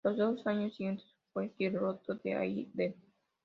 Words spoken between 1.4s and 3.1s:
piloto de Al Dean.